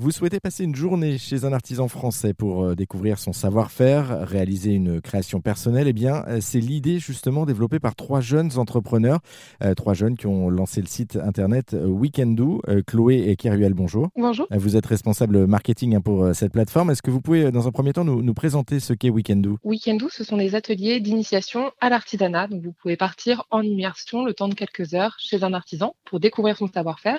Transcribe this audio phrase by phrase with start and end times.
[0.00, 4.70] Vous souhaitez passer une journée chez un artisan français pour euh, découvrir son savoir-faire, réaliser
[4.70, 5.88] une création personnelle?
[5.88, 9.18] Eh bien, euh, c'est l'idée justement développée par trois jeunes entrepreneurs,
[9.60, 12.62] euh, trois jeunes qui ont lancé le site internet Weekendoo.
[12.86, 14.10] Chloé et Keruel, bonjour.
[14.14, 14.46] Bonjour.
[14.52, 16.90] Vous êtes responsable marketing hein, pour cette plateforme.
[16.90, 19.58] Est-ce que vous pouvez, dans un premier temps, nous, nous présenter ce qu'est Weekendoo?
[19.64, 22.46] Weekendoo, ce sont des ateliers d'initiation à l'artisanat.
[22.46, 26.20] Donc, vous pouvez partir en immersion le temps de quelques heures chez un artisan pour
[26.20, 27.18] découvrir son savoir-faire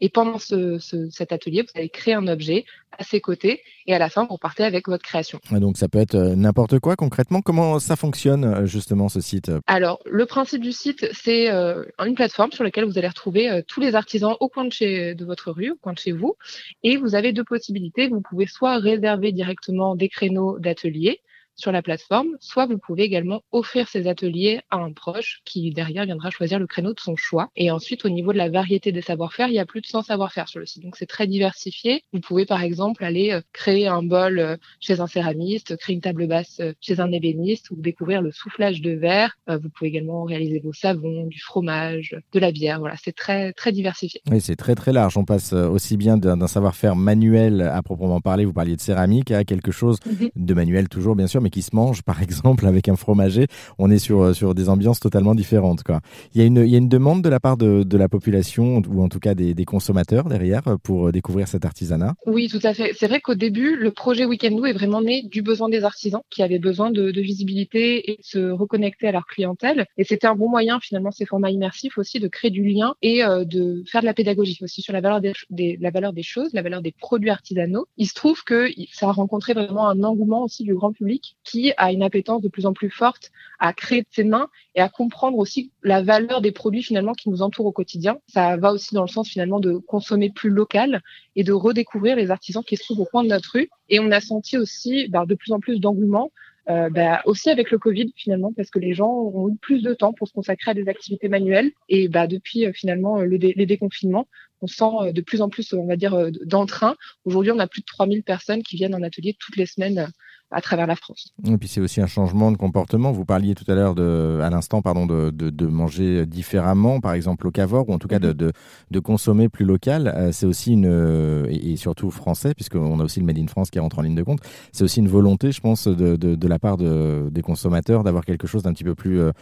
[0.00, 0.78] et pendant ce,
[1.10, 2.64] cet atelier, vous allez créer un objet
[2.96, 5.40] à ses côtés et à la fin, vous partez avec votre création.
[5.52, 7.42] Donc ça peut être euh, n'importe quoi concrètement.
[7.42, 12.14] Comment ça fonctionne euh, justement ce site Alors le principe du site, c'est euh, une
[12.14, 15.50] plateforme sur laquelle vous allez retrouver tous les artisans au coin de, chez, de votre
[15.50, 16.36] rue, au coin de chez vous.
[16.82, 18.08] Et vous avez deux possibilités.
[18.08, 21.20] Vous pouvez soit réserver directement des créneaux d'atelier
[21.58, 26.04] sur la plateforme, soit vous pouvez également offrir ces ateliers à un proche qui derrière
[26.04, 27.50] viendra choisir le créneau de son choix.
[27.56, 30.04] Et ensuite, au niveau de la variété des savoir-faire, il y a plus de 100
[30.04, 30.84] savoir-faire sur le site.
[30.84, 32.02] Donc c'est très diversifié.
[32.12, 36.00] Vous pouvez par exemple aller euh, créer un bol euh, chez un céramiste, créer une
[36.00, 39.36] table basse euh, chez un ébéniste ou découvrir le soufflage de verre.
[39.48, 42.78] Vous pouvez également réaliser vos savons, du fromage, de la bière.
[42.78, 44.20] Voilà, c'est très très diversifié.
[44.30, 45.16] Oui, c'est très très large.
[45.16, 49.44] On passe aussi bien d'un savoir-faire manuel à proprement parler, vous parliez de céramique, à
[49.44, 50.30] quelque chose mhm.
[50.36, 53.46] de manuel toujours bien sûr, mais qui se mange, par exemple, avec un fromager.
[53.78, 55.82] On est sur, sur des ambiances totalement différentes.
[55.82, 56.00] Quoi.
[56.34, 58.08] Il, y a une, il y a une demande de la part de, de la
[58.08, 62.74] population, ou en tout cas des, consommateurs derrière, pour découvrir cet artisanat Oui, tout à
[62.74, 62.92] fait.
[62.96, 66.42] C'est vrai qu'au début, le projet Weekendoo est vraiment né du besoin des artisans qui
[66.42, 69.86] avaient besoin de, visibilité et de se reconnecter à leur clientèle.
[69.96, 73.24] Et c'était un bon moyen, finalement, ces formats immersifs aussi, de créer du lien et
[73.24, 76.52] euh, de faire de la pédagogie aussi sur la valeur des, la valeur des choses,
[76.52, 77.86] la valeur des produits artisanaux.
[77.96, 81.72] Il se trouve que ça a rencontré vraiment un engouement aussi du grand public qui
[81.76, 84.88] a une appétence de plus en plus forte à créer de ses mains et à
[84.88, 88.18] comprendre aussi la valeur des produits finalement qui nous entourent au quotidien.
[88.26, 91.02] Ça va aussi dans le sens finalement de consommer plus local
[91.36, 93.70] et de redécouvrir les artisans qui se trouvent au coin de notre rue.
[93.88, 96.30] Et on a senti aussi bah, de plus en plus d'engouement
[96.68, 99.94] euh, bah, aussi avec le Covid finalement, parce que les gens ont eu plus de
[99.94, 101.70] temps pour se consacrer à des activités manuelles.
[101.88, 104.28] Et bah, depuis euh, finalement le les déconfinements,
[104.60, 106.96] on sent euh, de plus en plus, on va dire, d'entrain.
[107.24, 110.10] Aujourd'hui, on a plus de 3000 personnes qui viennent en atelier toutes les semaines
[110.50, 111.32] à travers la France.
[111.46, 113.12] Et puis c'est aussi un changement de comportement.
[113.12, 117.12] Vous parliez tout à l'heure, de, à l'instant, pardon, de, de, de, manger différemment, par
[117.12, 118.34] exemple au Cavor, ou en tout cas de, mhm.
[118.34, 118.52] de,
[118.90, 120.12] de consommer plus local.
[120.16, 123.70] Euh, c'est aussi une, euh, et, surtout français, puisqu'on a aussi le Made in France
[123.70, 124.40] qui rentre en ligne de compte.
[124.72, 128.62] C'est aussi une volonté, je pense, de, la part de, des consommateurs d'avoir quelque chose
[128.62, 129.32] d'un petit peu plus euh,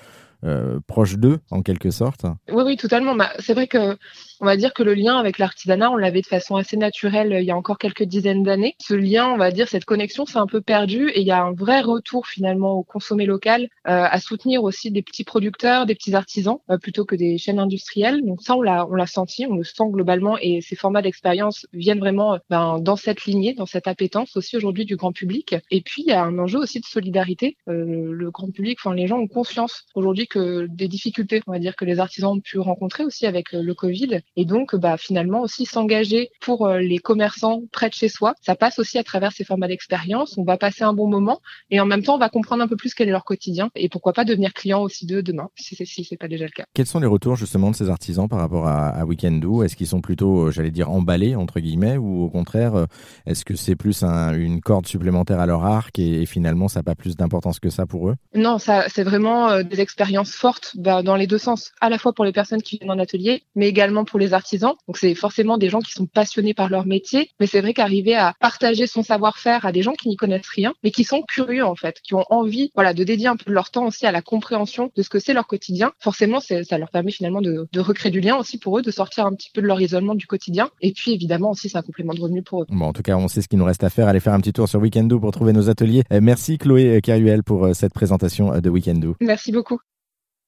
[0.44, 2.26] euh, proche d'eux, en quelque sorte.
[2.52, 3.16] Oui, oui, totalement.
[3.16, 3.96] Bah, c'est vrai que
[4.40, 7.40] on va dire que le lien avec l'artisanat, on l'avait de façon assez naturelle euh,
[7.40, 8.74] il y a encore quelques dizaines d'années.
[8.80, 11.42] Ce lien, on va dire, cette connexion, c'est un peu perdu et il y a
[11.42, 15.94] un vrai retour finalement au consommé local, euh, à soutenir aussi des petits producteurs, des
[15.94, 18.24] petits artisans, plutôt que des chaînes industrielles.
[18.24, 21.66] Donc ça, on l'a, on l'a senti, on le sent globalement et ces formats d'expérience
[21.72, 25.54] viennent vraiment ben, dans cette lignée, dans cette appétence aussi aujourd'hui du grand public.
[25.70, 27.56] Et puis il y a un enjeu aussi de solidarité.
[27.66, 31.76] le grand public, enfin les gens ont conscience aujourd'hui que des difficultés, on va dire,
[31.76, 34.20] que les artisans ont pu rencontrer aussi avec euh, le Covid.
[34.36, 38.34] Et donc, bah, finalement, aussi s'engager pour euh, les commerçants près de chez soi.
[38.42, 40.36] Ça passe aussi à travers ces formats d'expérience.
[40.36, 42.76] On va passer un bon moment et en même temps, on va comprendre un peu
[42.76, 45.84] plus quel est leur quotidien et pourquoi pas devenir client aussi d'eux demain, si c'est
[45.84, 46.64] si c'est pas déjà le cas.
[46.74, 49.62] Quels sont les retours justement de ces artisans par rapport à, à Weekendoo?
[49.62, 52.86] Est-ce qu'ils sont plutôt, euh, j'allais dire, emballés entre guillemets, ou au contraire,
[53.26, 56.84] est-ce que c'est plus une corde supplémentaire à leur arc et, et finalement ça n'a
[56.84, 58.16] pas plus d'importance que ça pour eux?
[58.34, 62.12] Non, ça c'est vraiment des expériences forte bah, dans les deux sens, à la fois
[62.12, 64.74] pour les personnes qui viennent en atelier, mais également pour les artisans.
[64.86, 68.14] Donc c'est forcément des gens qui sont passionnés par leur métier, mais c'est vrai qu'arriver
[68.14, 71.64] à partager son savoir-faire à des gens qui n'y connaissent rien, mais qui sont curieux
[71.64, 74.12] en fait, qui ont envie, voilà, de dédier un peu de leur temps aussi à
[74.12, 75.92] la compréhension de ce que c'est leur quotidien.
[76.00, 79.26] Forcément, ça leur permet finalement de, de, recréer du lien aussi pour eux, de sortir
[79.26, 80.68] un petit peu de leur isolement du quotidien.
[80.80, 82.66] Et puis évidemment aussi, c'est un complément de revenu pour eux.
[82.68, 84.08] Bon, en tout cas, on sait ce qu'il nous reste à faire.
[84.08, 86.02] Allez faire un petit tour sur Weekendo pour trouver nos ateliers.
[86.12, 89.16] Euh, merci Chloé Caruel pour euh, cette présentation euh, de Weekendo.
[89.20, 89.78] Merci beaucoup.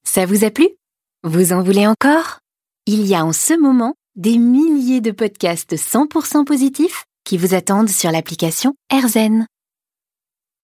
[0.03, 0.67] Ça vous a plu?
[1.23, 2.39] Vous en voulez encore?
[2.91, 7.87] Il y a en ce moment des milliers de podcasts 100% positifs qui vous attendent
[7.87, 9.45] sur l'application AirZen.